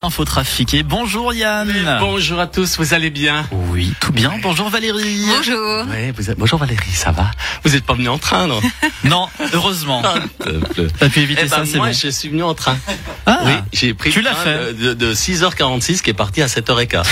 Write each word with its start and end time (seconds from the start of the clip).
Info 0.00 0.24
trafiqué. 0.24 0.84
Bonjour 0.84 1.34
Yann. 1.34 1.96
Bonjour 1.98 2.38
à 2.38 2.46
tous, 2.46 2.76
vous 2.78 2.94
allez 2.94 3.10
bien? 3.10 3.44
Oui, 3.50 3.92
tout 3.98 4.12
bien. 4.12 4.32
Bonjour 4.40 4.68
Valérie. 4.68 5.24
Bonjour. 5.26 5.88
Ouais, 5.88 6.12
vous 6.16 6.30
êtes- 6.30 6.38
Bonjour 6.38 6.56
Valérie, 6.56 6.92
ça 6.92 7.10
va? 7.10 7.32
Vous 7.64 7.74
êtes 7.74 7.82
pas 7.84 7.94
venu 7.94 8.08
en 8.08 8.16
train, 8.16 8.46
non? 8.46 8.60
Non, 9.02 9.26
heureusement. 9.52 10.00
T'as 11.00 11.08
pu 11.08 11.18
éviter 11.18 11.40
Eh 11.46 11.48
ben, 11.48 11.56
ça, 11.56 11.66
c'est 11.66 11.78
moi, 11.78 11.88
bon. 11.88 11.92
je 11.92 12.08
suis 12.10 12.28
venu 12.28 12.44
en 12.44 12.54
train. 12.54 12.76
Ah, 13.26 13.40
oui, 13.44 13.52
j'ai 13.72 13.92
pris 13.92 14.10
tu 14.12 14.20
le 14.20 14.30
train 14.30 14.44
fait. 14.44 14.72
de, 14.74 14.94
de- 14.94 14.94
de 14.94 15.14
6h46 15.14 16.00
qui 16.02 16.10
est 16.10 16.14
parti 16.14 16.42
à 16.42 16.46
7h15. 16.46 17.02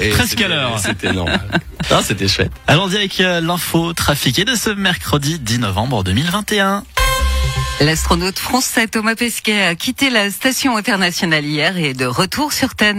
Et 0.00 0.08
presque 0.08 0.40
à 0.40 0.48
l'heure. 0.48 0.80
C'était 0.80 1.12
normal. 1.12 1.60
Ah, 1.92 2.00
c'était 2.02 2.26
chouette. 2.26 2.50
Allons-y 2.66 2.96
avec 2.96 3.20
euh, 3.20 3.40
l'info 3.40 3.92
trafiquée 3.92 4.44
de 4.44 4.56
ce 4.56 4.70
mercredi 4.70 5.38
10 5.38 5.60
novembre 5.60 6.02
2021. 6.02 6.82
L'astronaute 7.80 8.38
français 8.38 8.88
Thomas 8.88 9.14
Pesquet 9.14 9.62
a 9.62 9.74
quitté 9.74 10.10
la 10.10 10.30
station 10.30 10.76
internationale 10.76 11.46
hier 11.46 11.78
et 11.78 11.90
est 11.90 11.94
de 11.94 12.04
retour 12.04 12.52
sur 12.52 12.74
Terre. 12.74 12.90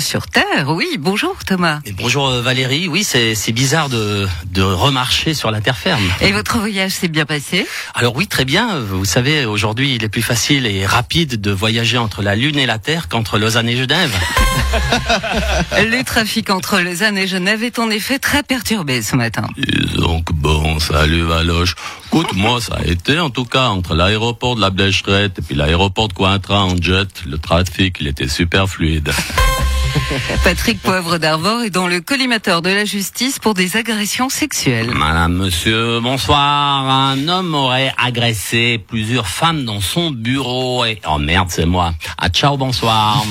Sur 0.00 0.28
Terre, 0.28 0.70
oui. 0.70 0.96
Bonjour 0.98 1.36
Thomas. 1.44 1.80
Et 1.84 1.92
bonjour 1.92 2.28
euh, 2.28 2.40
Valérie, 2.40 2.88
oui, 2.88 3.04
c'est 3.04 3.34
c'est 3.34 3.52
bizarre 3.52 3.90
de, 3.90 4.26
de 4.46 4.62
remarcher 4.62 5.34
sur 5.34 5.50
la 5.50 5.60
terre 5.60 5.76
ferme. 5.76 6.02
Et 6.22 6.32
votre 6.32 6.58
voyage 6.58 6.92
s'est 6.92 7.08
bien 7.08 7.26
passé? 7.26 7.66
Alors 7.94 8.16
oui, 8.16 8.28
très 8.28 8.46
bien. 8.46 8.78
Vous 8.80 9.04
savez, 9.04 9.44
aujourd'hui, 9.44 9.94
il 9.94 10.04
est 10.04 10.08
plus 10.08 10.22
facile 10.22 10.64
et 10.64 10.86
rapide 10.86 11.38
de 11.38 11.50
voyager 11.50 11.98
entre 11.98 12.22
la 12.22 12.34
Lune 12.34 12.58
et 12.58 12.66
la 12.66 12.78
Terre 12.78 13.08
qu'entre 13.08 13.38
Lausanne 13.38 13.68
et 13.68 13.76
Genève. 13.76 14.10
Le 15.72 16.02
trafic 16.02 16.50
entre 16.50 16.80
Lausanne 16.80 17.18
et 17.18 17.26
Genève 17.26 17.62
est 17.62 17.78
en 17.78 17.90
effet 17.90 18.18
très 18.18 18.42
perturbé 18.42 19.02
ce 19.02 19.16
matin. 19.16 19.46
Et 19.56 19.96
donc 19.96 20.32
bon, 20.32 20.78
salut 20.78 21.22
Valoche. 21.22 21.74
Écoute, 22.06 22.34
moi 22.34 22.60
ça 22.60 22.76
a 22.76 22.84
été 22.84 23.18
en 23.18 23.30
tout 23.30 23.44
cas 23.44 23.68
entre 23.68 23.94
l'aéroport 23.94 24.56
de 24.56 24.60
la 24.60 24.70
Blécherette 24.70 25.38
et 25.38 25.42
puis 25.42 25.54
l'aéroport 25.54 26.08
de 26.08 26.12
Cointrin 26.12 26.62
en 26.62 26.76
jet, 26.80 27.08
le 27.26 27.38
trafic 27.38 27.96
il 28.00 28.06
était 28.06 28.28
super 28.28 28.68
fluide. 28.68 29.10
Patrick 30.44 30.80
Poivre 30.80 31.18
d'Arvor 31.18 31.62
est 31.62 31.70
dans 31.70 31.86
le 31.86 32.00
collimateur 32.00 32.62
de 32.62 32.70
la 32.70 32.84
justice 32.84 33.38
pour 33.38 33.54
des 33.54 33.76
agressions 33.76 34.28
sexuelles. 34.28 34.90
Madame, 34.92 35.34
monsieur, 35.34 36.00
bonsoir. 36.00 36.88
Un 36.88 37.28
homme 37.28 37.54
aurait 37.54 37.92
agressé 37.98 38.78
plusieurs 38.86 39.26
femmes 39.26 39.64
dans 39.64 39.80
son 39.80 40.10
bureau 40.10 40.84
et... 40.84 41.00
Oh 41.08 41.18
merde, 41.18 41.48
c'est 41.50 41.66
moi. 41.66 41.92
Ah 42.18 42.28
ciao, 42.28 42.56
bonsoir. 42.56 43.24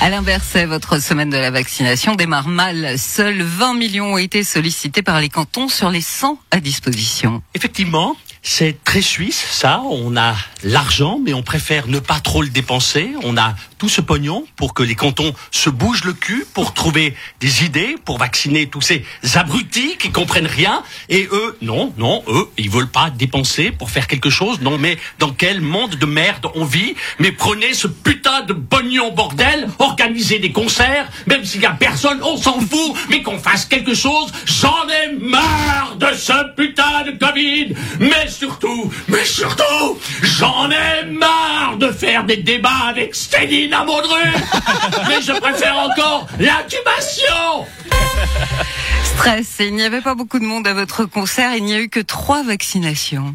Alain 0.00 0.22
Berset, 0.22 0.64
votre 0.64 1.02
semaine 1.02 1.28
de 1.28 1.36
la 1.36 1.50
vaccination 1.50 2.14
démarre 2.14 2.46
mal. 2.46 2.96
Seuls 2.96 3.42
20 3.42 3.74
millions 3.74 4.12
ont 4.12 4.18
été 4.18 4.44
sollicités 4.44 5.02
par 5.02 5.20
les 5.20 5.28
cantons 5.28 5.68
sur 5.68 5.90
les 5.90 6.00
100 6.00 6.38
à 6.52 6.60
disposition. 6.60 7.42
Effectivement, 7.54 8.16
c'est 8.42 8.76
très 8.84 9.02
suisse, 9.02 9.44
ça. 9.50 9.82
On 9.90 10.16
a 10.16 10.36
l'argent, 10.62 11.18
mais 11.22 11.34
on 11.34 11.42
préfère 11.42 11.88
ne 11.88 11.98
pas 11.98 12.20
trop 12.20 12.42
le 12.42 12.48
dépenser. 12.48 13.10
On 13.24 13.36
a 13.36 13.56
tout 13.78 13.88
ce 13.88 14.00
pognon 14.00 14.44
pour 14.56 14.74
que 14.74 14.82
les 14.82 14.94
cantons 14.94 15.32
se 15.50 15.70
bougent 15.70 16.04
le 16.04 16.12
cul 16.12 16.44
pour 16.52 16.74
trouver 16.74 17.14
des 17.40 17.64
idées, 17.64 17.96
pour 18.04 18.18
vacciner 18.18 18.66
tous 18.66 18.80
ces 18.80 19.04
abrutis 19.34 19.96
qui 19.98 20.10
comprennent 20.10 20.46
rien. 20.46 20.82
Et 21.08 21.28
eux, 21.32 21.56
non, 21.62 21.92
non, 21.96 22.22
eux, 22.28 22.48
ils 22.58 22.68
veulent 22.68 22.90
pas 22.90 23.10
dépenser 23.10 23.70
pour 23.70 23.90
faire 23.90 24.06
quelque 24.06 24.30
chose. 24.30 24.60
Non, 24.60 24.78
mais 24.78 24.98
dans 25.18 25.30
quel 25.30 25.60
monde 25.60 25.94
de 25.94 26.06
merde 26.06 26.46
on 26.54 26.64
vit? 26.64 26.94
Mais 27.18 27.32
prenez 27.32 27.72
ce 27.74 27.86
putain 27.86 28.42
de 28.42 28.52
pognon 28.52 29.12
bordel, 29.12 29.68
organisez 29.78 30.38
des 30.38 30.52
concerts, 30.52 31.08
même 31.26 31.44
s'il 31.44 31.62
y 31.62 31.66
a 31.66 31.70
personne, 31.70 32.20
on 32.22 32.36
s'en 32.36 32.60
fout, 32.60 32.96
mais 33.08 33.22
qu'on 33.22 33.38
fasse 33.38 33.64
quelque 33.64 33.94
chose. 33.94 34.32
J'en 34.44 34.88
ai 34.88 35.14
marre 35.18 35.96
de 35.96 36.08
ce 36.16 36.54
putain 36.56 37.04
de 37.04 37.12
Covid. 37.12 37.74
Mais 38.00 38.28
surtout, 38.28 38.92
mais 39.08 39.24
surtout, 39.24 39.98
j'en 40.22 40.70
ai 40.70 41.04
marre 41.10 41.76
de 41.78 41.92
faire 41.92 42.24
des 42.24 42.38
débats 42.38 42.88
avec 42.88 43.14
Stéline 43.14 43.67
mais 45.08 45.22
je 45.22 45.32
préfère 45.38 45.76
encore 45.76 46.26
l'intubation. 46.38 47.66
Stress, 49.04 49.56
il 49.60 49.74
n'y 49.74 49.82
avait 49.82 50.00
pas 50.00 50.14
beaucoup 50.14 50.38
de 50.38 50.44
monde 50.44 50.66
à 50.66 50.74
votre 50.74 51.04
concert, 51.04 51.54
il 51.54 51.64
n'y 51.64 51.74
a 51.74 51.80
eu 51.80 51.88
que 51.88 52.00
trois 52.00 52.42
vaccinations. 52.42 53.34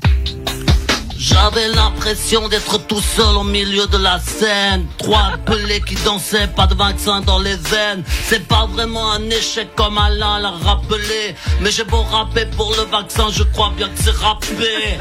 J'avais 1.17 1.69
l'impression 1.69 2.49
d'être 2.49 2.85
tout 2.85 2.99
seul 2.99 3.37
au 3.37 3.45
milieu 3.45 3.87
de 3.87 3.97
la 3.97 4.19
scène. 4.19 4.85
Trois 4.97 5.37
pelés 5.45 5.79
qui 5.79 5.95
dansaient, 6.03 6.49
pas 6.49 6.67
de 6.67 6.75
vaccin 6.75 7.21
dans 7.21 7.39
les 7.39 7.55
veines. 7.55 8.03
C'est 8.25 8.45
pas 8.45 8.65
vraiment 8.65 9.09
un 9.13 9.29
échec 9.29 9.69
comme 9.75 9.97
Alain 9.97 10.39
l'a 10.39 10.51
rappelé. 10.51 11.33
Mais 11.61 11.71
j'ai 11.71 11.85
beau 11.85 12.01
rapper 12.01 12.45
pour 12.57 12.75
le 12.77 12.83
vaccin, 12.91 13.27
je 13.31 13.43
crois 13.43 13.71
bien 13.77 13.87
que 13.87 14.03
c'est 14.03 14.15
rappé. 14.15 14.97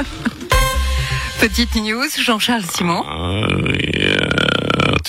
Petite 1.40 1.74
news, 1.74 2.06
Jean-Charles 2.16 2.66
Simon. 2.72 3.02
Ah 3.04 3.48
oui, 3.50 3.78
euh, 3.91 3.91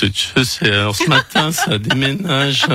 tu 0.10 0.24
tu 0.36 0.46
sais, 0.46 0.72
alors 0.72 0.96
ce 0.96 1.08
matin, 1.08 1.52
ça 1.52 1.78
déménage. 1.80 2.66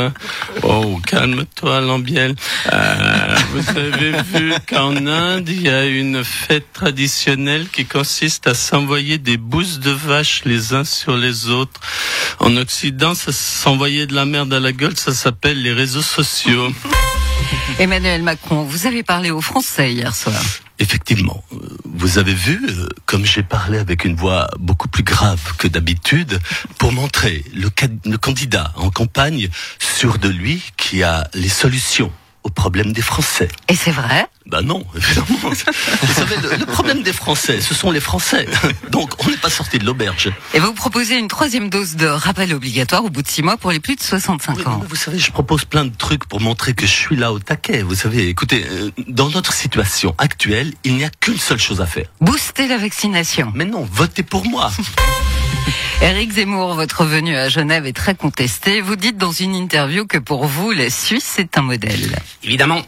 Oh, 0.63 0.99
calme-toi, 1.07 1.81
Lambiel. 1.81 2.35
Euh, 2.73 3.37
vous 3.53 3.71
avez 3.71 4.23
vu 4.23 4.55
qu'en 4.69 5.07
Inde, 5.07 5.49
il 5.49 5.63
y 5.63 5.69
a 5.69 5.85
une 5.87 6.25
fête 6.25 6.73
traditionnelle 6.73 7.69
qui 7.73 7.85
consiste 7.85 8.47
à 8.47 8.55
s'envoyer 8.55 9.19
des 9.19 9.37
bouses 9.37 9.81
de 9.81 9.91
vache 9.91 10.43
les 10.45 10.75
uns 10.75 10.85
sur 10.85 11.17
les 11.17 11.49
autres. 11.49 11.81
En 12.39 12.57
Occident, 12.57 13.15
ça 13.15 13.33
s'envoyer 13.33 14.07
de 14.07 14.15
la 14.15 14.25
merde 14.25 14.53
à 14.53 14.61
la 14.61 14.73
gueule, 14.73 14.97
ça 14.97 15.13
s'appelle 15.13 15.63
les 15.63 15.73
réseaux 15.73 16.03
sociaux. 16.03 16.73
Emmanuel 17.79 18.23
Macron, 18.23 18.63
vous 18.63 18.87
avez 18.87 19.03
parlé 19.03 19.31
aux 19.31 19.41
Français 19.41 19.93
hier 19.93 20.15
soir. 20.15 20.41
Effectivement, 20.81 21.43
vous 21.85 22.19
avez 22.19 22.35
vu, 22.35 22.61
euh, 22.69 22.89
comme 23.05 23.25
j'ai 23.25 23.43
parlé 23.43 23.79
avec 23.79 24.05
une 24.05 24.15
voix 24.15 24.49
beaucoup 24.59 24.89
plus 24.89 25.03
grave 25.03 25.57
que 25.59 25.67
d'habitude, 25.67 26.39
pour 26.79 26.93
montrer 26.93 27.45
le, 27.53 27.69
le 28.05 28.17
candidat 28.17 28.73
en 28.77 28.91
campagne 28.91 29.49
sûr 29.79 30.19
de 30.19 30.29
lui 30.29 30.63
qui 30.77 31.03
a 31.03 31.29
les 31.35 31.49
solutions 31.49 32.13
aux 32.45 32.51
problèmes 32.51 32.93
des 32.93 33.03
Français. 33.03 33.49
Et 33.69 33.75
c'est 33.75 33.91
vrai 33.91 34.27
Ben 34.49 34.63
non, 34.63 34.83
évidemment. 34.97 35.27
Vous 35.43 36.13
savez, 36.15 36.37
le, 36.43 36.57
le 36.57 36.65
problème 36.65 37.03
des 37.03 37.13
Français, 37.13 37.61
ce 37.61 37.75
sont 37.75 37.91
les 37.91 38.01
Français. 38.01 38.47
Donc, 38.91 39.11
on 39.27 39.31
n'est 39.31 39.37
pas 39.37 39.51
sorti 39.51 39.79
de 39.79 39.85
l'auberge. 39.85 40.31
Et 40.55 40.59
vous 40.59 40.73
proposez 40.73 41.19
une 41.19 41.29
troisième 41.29 41.69
dose 41.69 41.97
de 41.97 42.07
rappel 42.07 42.55
obligatoire 42.55 43.05
au 43.05 43.11
bout 43.11 43.21
de 43.21 43.29
six 43.29 43.43
mois 43.43 43.59
pour 43.59 43.73
les 43.73 43.81
plus 43.81 43.95
de 43.97 44.01
65 44.01 44.57
Oui, 44.57 44.65
ans. 44.67 44.83
Vous 44.89 44.97
savez, 44.97 45.19
je 45.19 45.31
propose 45.31 45.67
plein 45.67 45.85
de 45.85 45.95
trucs 45.95 46.25
pour 46.25 46.41
montrer 46.41 46.73
que 46.73 46.87
je 46.87 46.93
suis 46.93 47.15
là 47.17 47.31
au 47.31 47.39
taquet. 47.39 47.83
Vous 47.83 47.95
savez, 47.95 48.29
écoutez, 48.29 48.65
euh, 48.71 48.91
dans 49.07 49.29
notre 49.29 49.53
situation 49.53 50.15
actuelle, 50.17 50.73
il 50.83 50.97
n'y 50.97 51.05
a 51.05 51.11
qu'une 51.11 51.39
seule 51.39 51.59
chose 51.61 51.83
à 51.83 51.87
faire. 51.87 52.07
Booster 52.23 52.69
la 52.69 52.79
vaccination. 52.79 53.53
Mais 53.55 53.67
non, 53.67 53.87
votez 53.93 54.23
pour 54.23 54.47
moi. 54.47 54.71
Éric 56.03 56.33
Zemmour, 56.33 56.75
votre 56.75 57.05
venue 57.05 57.37
à 57.37 57.49
Genève 57.51 57.85
est 57.85 57.93
très 57.93 58.15
contestée. 58.15 58.81
Vous 58.81 58.97
dites 58.97 59.19
dans 59.19 59.33
une 59.33 59.55
interview 59.55 60.07
que 60.07 60.17
pour 60.17 60.47
vous, 60.47 60.71
la 60.71 60.89
Suisse 60.91 61.35
est 61.39 61.59
un 61.59 61.63
modèle. 61.63 62.17
évidemment, 62.45 62.81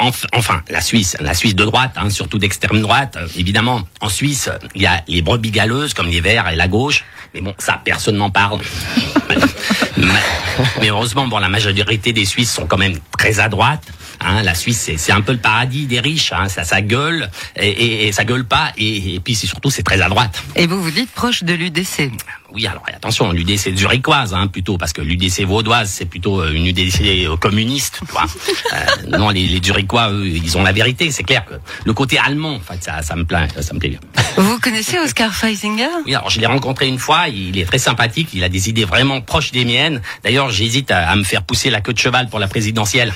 enf- 0.00 0.26
enfin, 0.34 0.62
la 0.70 0.80
Suisse, 0.80 1.16
la 1.20 1.34
Suisse 1.34 1.54
de 1.54 1.64
droite, 1.64 1.92
hein, 1.96 2.10
surtout 2.10 2.38
d'extrême 2.38 2.80
droite, 2.80 3.16
euh, 3.16 3.26
évidemment. 3.36 3.82
En 4.00 4.08
Suisse, 4.08 4.50
il 4.74 4.82
y 4.82 4.86
a 4.86 5.02
les 5.08 5.22
brebis 5.22 5.50
galeuses 5.50 5.94
comme 5.94 6.08
les 6.08 6.20
Verts 6.20 6.48
et 6.48 6.56
la 6.56 6.68
gauche, 6.68 7.04
mais 7.34 7.40
bon, 7.40 7.54
ça, 7.58 7.80
personne 7.84 8.16
n'en 8.16 8.30
parle. 8.30 8.60
mais, 10.80 10.88
heureusement, 10.88 11.26
bon, 11.26 11.38
la 11.38 11.48
majorité 11.48 12.12
des 12.12 12.24
Suisses 12.24 12.52
sont 12.52 12.66
quand 12.66 12.78
même 12.78 12.98
très 13.18 13.40
à 13.40 13.48
droite. 13.48 13.82
Hein, 14.20 14.42
la 14.42 14.54
Suisse, 14.54 14.90
c'est- 14.96 15.12
un 15.12 15.22
peu 15.22 15.32
le 15.32 15.38
paradis 15.38 15.86
des 15.86 16.00
riches. 16.00 16.32
Hein, 16.32 16.48
ça, 16.48 16.64
ça 16.64 16.80
gueule 16.82 17.30
et, 17.56 17.68
et, 17.68 18.08
et 18.08 18.12
ça 18.12 18.24
gueule 18.24 18.44
pas. 18.44 18.72
Et, 18.76 19.14
et 19.14 19.20
puis, 19.20 19.34
c'est 19.34 19.46
surtout, 19.46 19.70
c'est 19.70 19.82
très 19.82 20.00
à 20.00 20.08
droite. 20.08 20.42
Et 20.56 20.66
vous 20.66 20.82
vous 20.82 20.90
dites 20.90 21.10
proche 21.10 21.42
de 21.42 21.54
l'UDC. 21.54 22.10
Oui, 22.52 22.66
alors 22.66 22.82
attention, 22.92 23.32
l'UDC 23.32 23.76
zurichoise, 23.76 24.34
hein, 24.34 24.46
plutôt, 24.48 24.76
parce 24.76 24.92
que 24.92 25.00
l'UDC 25.02 25.42
vaudoise, 25.44 25.90
c'est 25.90 26.04
plutôt 26.04 26.40
euh, 26.40 26.52
une 26.52 26.66
UDC 26.66 27.00
euh, 27.02 27.36
communiste, 27.36 28.00
tu 28.06 28.12
vois. 28.12 28.24
Euh, 28.72 29.18
non, 29.18 29.30
les, 29.30 29.46
les 29.48 29.60
Zurichois, 29.60 30.12
eux, 30.12 30.28
ils 30.28 30.56
ont 30.56 30.62
la 30.62 30.70
vérité, 30.70 31.10
c'est 31.10 31.24
clair 31.24 31.44
que 31.44 31.54
le 31.84 31.92
côté 31.92 32.18
allemand, 32.18 32.54
en 32.54 32.60
fait, 32.60 32.82
ça, 32.84 33.02
ça 33.02 33.16
me 33.16 33.24
plaît, 33.24 33.48
ça 33.60 33.74
me 33.74 33.80
plaît 33.80 33.88
bien. 33.88 33.98
Vous 34.36 34.60
connaissez 34.60 34.96
Oscar 35.00 35.34
Feisinger 35.34 35.88
Oui, 36.06 36.14
alors 36.14 36.30
je 36.30 36.38
l'ai 36.38 36.46
rencontré 36.46 36.86
une 36.86 37.00
fois, 37.00 37.26
il 37.26 37.58
est 37.58 37.64
très 37.64 37.80
sympathique, 37.80 38.28
il 38.32 38.44
a 38.44 38.48
des 38.48 38.68
idées 38.68 38.84
vraiment 38.84 39.20
proches 39.22 39.50
des 39.50 39.64
miennes. 39.64 40.02
D'ailleurs, 40.22 40.50
j'hésite 40.50 40.92
à, 40.92 41.08
à 41.08 41.16
me 41.16 41.24
faire 41.24 41.42
pousser 41.42 41.68
la 41.70 41.80
queue 41.80 41.92
de 41.92 41.98
cheval 41.98 42.28
pour 42.28 42.38
la 42.38 42.46
présidentielle. 42.46 43.12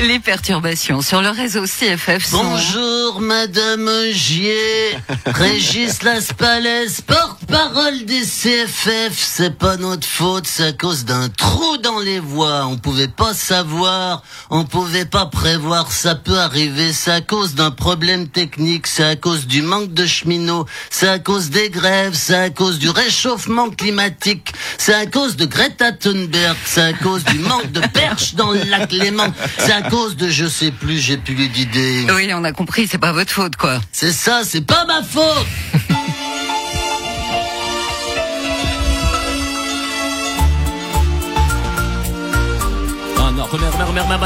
Les 0.00 0.18
perturbations 0.20 1.02
sur 1.02 1.20
le 1.20 1.30
réseau 1.30 1.64
CFF 1.64 2.24
sont... 2.24 2.42
Bonjour, 2.42 3.20
Madame 3.20 3.90
Gier. 4.12 4.96
Régis 5.26 6.02
Laspalais, 6.02 6.88
porte-parole 7.48 8.04
des 8.04 8.20
CFF. 8.20 9.12
C'est 9.16 9.56
pas 9.56 9.76
notre 9.76 10.06
faute, 10.06 10.46
c'est 10.46 10.64
à 10.64 10.72
cause 10.72 11.04
d'un 11.04 11.28
trou 11.28 11.76
dans 11.78 11.98
les 11.98 12.20
voies. 12.20 12.66
On 12.66 12.76
pouvait 12.76 13.08
pas 13.08 13.34
savoir, 13.34 14.22
on 14.50 14.64
pouvait 14.64 15.04
pas 15.04 15.26
prévoir, 15.26 15.90
ça 15.90 16.14
peut 16.14 16.38
arriver. 16.38 16.92
C'est 16.92 17.10
à 17.10 17.20
cause 17.20 17.54
d'un 17.54 17.70
problème 17.70 18.28
technique, 18.28 18.86
c'est 18.86 19.04
à 19.04 19.16
cause 19.16 19.46
du 19.46 19.62
manque 19.62 19.92
de 19.92 20.06
cheminots, 20.06 20.66
c'est 20.90 21.08
à 21.08 21.18
cause 21.18 21.50
des 21.50 21.70
grèves, 21.70 22.14
c'est 22.14 22.34
à 22.34 22.50
cause 22.50 22.78
du 22.78 22.90
réchauffement 22.90 23.70
climatique, 23.70 24.52
c'est 24.76 24.94
à 24.94 25.06
cause 25.06 25.36
de 25.36 25.46
Greta 25.46 25.92
Thunberg, 25.92 26.56
c'est 26.64 26.82
à 26.82 26.92
cause 26.92 27.24
du 27.24 27.38
manque 27.38 27.72
de 27.72 27.80
perches 27.80 28.34
dans 28.34 28.52
le 28.52 28.62
lac 28.64 28.92
Léman, 28.92 29.32
c'est 29.58 29.72
à 29.72 29.82
cause 29.82 30.16
de 30.16 30.28
je 30.28 30.46
sais 30.46 30.70
plus, 30.70 30.98
j'ai 30.98 31.16
plus 31.16 31.48
d'idées. 31.48 32.06
Oui, 32.14 32.28
on 32.34 32.44
a 32.44 32.52
compris, 32.52 32.86
c'est 32.86 32.98
pas 32.98 33.12
votre 33.12 33.30
faute, 33.30 33.56
quoi. 33.56 33.80
C'est 33.92 34.12
ça, 34.12 34.42
c'est 34.44 34.66
pas 34.66 34.84
ma 34.86 35.02
faute 35.02 35.46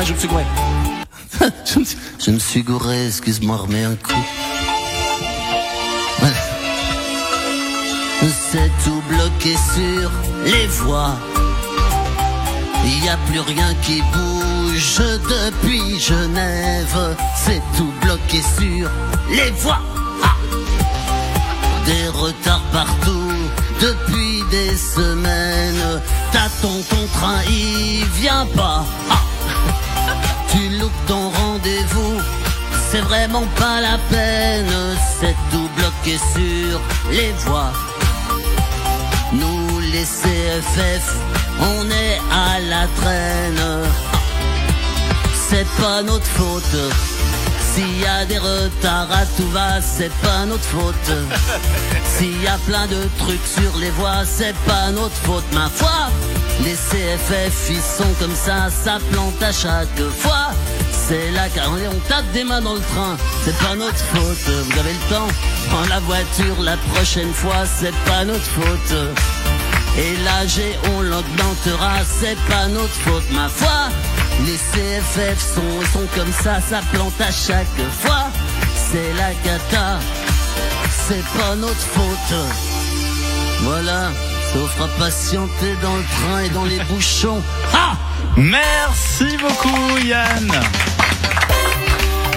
je 0.04 0.12
me 0.12 0.18
suis 0.18 0.28
gouré. 0.28 0.44
je, 2.18 2.30
me 2.30 2.38
suis, 2.38 2.62
gouré, 2.62 3.06
excuse-moi, 3.06 3.56
remets 3.56 3.84
un 3.84 3.94
coup. 3.96 4.24
C'est 8.50 8.70
tout 8.84 9.02
bloqué 9.08 9.56
sur 9.74 10.10
les 10.44 10.66
voies. 10.66 11.16
Il 12.84 13.00
n'y 13.00 13.08
a 13.08 13.16
plus 13.28 13.40
rien 13.40 13.74
qui 13.82 14.02
bouge 14.12 15.00
depuis 15.28 15.98
Genève. 15.98 17.16
C'est 17.36 17.62
tout 17.76 17.92
bloqué 18.02 18.40
sur 18.42 18.88
les 19.30 19.50
voies. 19.52 19.80
Ah 20.22 20.36
des 21.86 22.08
retards 22.08 22.62
partout 22.72 23.32
depuis 23.80 24.31
des 24.52 24.76
semaines. 24.76 26.00
T'attends 26.30 26.82
ton 26.90 27.06
train, 27.14 27.40
il 27.48 28.04
vient 28.20 28.46
pas. 28.54 28.84
Ah 29.10 29.22
tu 30.52 30.68
loupes 30.78 31.02
ton 31.08 31.30
rendez-vous, 31.30 32.14
c'est 32.90 33.00
vraiment 33.00 33.46
pas 33.56 33.80
la 33.80 33.96
peine. 34.10 34.74
C'est 35.18 35.36
tout 35.50 35.68
bloqué 35.76 36.18
sur 36.34 36.80
les 37.10 37.32
voies. 37.44 37.72
Nous 39.32 39.80
les 39.92 40.06
CFF, 40.18 41.06
on 41.72 41.90
est 41.90 42.18
à 42.46 42.60
la 42.72 42.86
traîne. 42.98 43.64
C'est 45.48 45.68
pas 45.80 46.02
notre 46.02 46.30
faute. 46.38 46.76
S'il 47.74 48.00
y 48.00 48.06
a 48.06 48.26
des 48.26 48.38
retards 48.38 49.10
à 49.10 49.24
tout 49.36 49.48
va, 49.48 49.80
c'est 49.80 50.12
pas 50.20 50.44
notre 50.44 50.64
faute. 50.64 51.12
S'il 52.04 52.42
y 52.42 52.46
a 52.46 52.58
plein 52.66 52.86
de 52.86 53.08
trucs 53.18 53.46
sur 53.46 53.78
les 53.78 53.90
voies, 53.92 54.24
c'est 54.26 54.54
pas 54.66 54.90
notre 54.90 55.16
faute, 55.24 55.50
ma 55.54 55.70
foi. 55.70 56.10
Les 56.64 56.74
CFF, 56.74 57.70
ils 57.70 57.80
sont 57.80 58.12
comme 58.20 58.34
ça, 58.34 58.68
ça 58.68 58.98
plante 59.10 59.42
à 59.42 59.52
chaque 59.52 60.02
fois. 60.18 60.50
C'est 61.08 61.30
là 61.30 61.48
car 61.54 61.70
on 61.70 62.08
tape 62.08 62.30
des 62.32 62.44
mains 62.44 62.60
dans 62.60 62.74
le 62.74 62.80
train, 62.80 63.16
c'est 63.44 63.56
pas 63.58 63.74
notre 63.74 63.96
faute. 63.96 64.54
Vous 64.66 64.78
avez 64.78 64.92
le 64.92 65.14
temps, 65.14 65.28
prends 65.70 65.88
la 65.88 66.00
voiture 66.00 66.60
la 66.60 66.76
prochaine 66.94 67.32
fois, 67.32 67.64
c'est 67.64 67.94
pas 68.04 68.24
notre 68.24 68.44
faute. 68.44 68.96
Et 69.96 70.16
l'âge 70.24 70.60
on 70.94 71.00
l'augmentera, 71.00 71.92
c'est 72.20 72.38
pas 72.48 72.68
notre 72.68 72.94
faute, 73.04 73.30
ma 73.30 73.48
foi. 73.48 73.88
Les 74.40 74.56
CFF 74.56 75.54
sont, 75.54 76.06
comme 76.16 76.32
ça, 76.32 76.60
ça 76.60 76.80
plante 76.92 77.20
à 77.20 77.30
chaque 77.30 77.66
fois. 78.00 78.26
C'est 78.74 79.12
la 79.14 79.32
cata, 79.44 80.00
c'est 80.90 81.24
pas 81.38 81.54
notre 81.54 81.74
faute. 81.76 82.36
Voilà, 83.62 84.10
vous 84.54 84.66
fera 84.66 84.88
patienter 84.98 85.76
dans 85.82 85.96
le 85.96 86.02
train 86.02 86.40
et 86.40 86.48
dans 86.50 86.64
les 86.64 86.80
bouchons. 86.80 87.42
Ah 87.72 87.96
Merci 88.36 89.36
beaucoup 89.36 89.98
Yann 90.04 90.50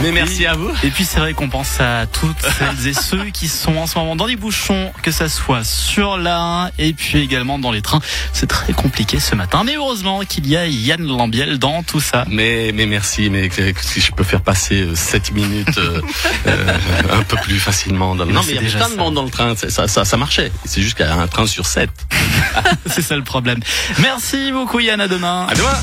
Mais 0.01 0.11
merci 0.11 0.45
à 0.45 0.53
vous. 0.53 0.69
Et 0.83 0.89
puis 0.91 1.05
c'est 1.05 1.19
vrai 1.19 1.33
qu'on 1.33 1.49
pense 1.49 1.79
à 1.79 2.05
toutes 2.05 2.37
celles 2.59 2.87
et 2.87 2.93
ceux 2.93 3.25
qui 3.25 3.47
sont 3.47 3.75
en 3.77 3.87
ce 3.87 3.97
moment 3.97 4.15
dans 4.15 4.25
les 4.25 4.35
bouchons, 4.35 4.91
que 5.01 5.11
ça 5.11 5.29
soit 5.29 5.63
sur 5.63 6.17
la 6.17 6.37
1 6.39 6.69
et 6.77 6.93
puis 6.93 7.19
également 7.19 7.57
dans 7.59 7.71
les 7.71 7.81
trains. 7.81 8.01
C'est 8.33 8.47
très 8.47 8.73
compliqué 8.73 9.19
ce 9.19 9.35
matin, 9.35 9.63
mais 9.65 9.75
heureusement 9.75 10.19
qu'il 10.27 10.47
y 10.47 10.57
a 10.57 10.67
Yann 10.67 11.01
Lambiel 11.05 11.57
dans 11.59 11.81
tout 11.83 11.99
ça. 12.01 12.25
Mais, 12.29 12.71
mais 12.73 12.85
merci, 12.85 13.29
mais 13.29 13.49
si 13.81 14.01
je 14.01 14.11
peux 14.11 14.23
faire 14.23 14.41
passer 14.41 14.87
7 14.93 15.31
minutes 15.33 15.77
euh, 15.77 16.01
euh, 16.47 16.77
un 17.11 17.23
peu 17.23 17.37
plus 17.37 17.59
facilement 17.59 18.15
dans 18.15 18.25
le... 18.25 18.31
Mais 18.31 18.35
Non, 18.35 18.41
mais 18.45 18.53
il 18.53 18.55
y 18.55 18.59
avait 18.59 18.69
plein 18.69 18.89
de 18.89 18.95
monde 18.95 19.15
dans 19.15 19.23
le 19.23 19.29
train, 19.31 19.55
c'est- 19.55 19.69
ça, 19.69 19.87
ça, 19.87 20.05
ça 20.05 20.17
marchait. 20.17 20.51
C'est 20.65 20.81
juste 20.81 20.97
qu'il 20.97 21.05
y 21.05 21.09
a 21.09 21.15
un 21.15 21.27
train 21.27 21.47
sur 21.47 21.65
7. 21.65 21.89
C'est 22.87 23.01
ça 23.01 23.15
le 23.15 23.23
problème. 23.23 23.59
Merci 23.99 24.51
beaucoup 24.51 24.79
Yann, 24.79 25.01
à 25.01 25.07
demain. 25.07 25.47
À 25.49 25.55
demain 25.55 25.73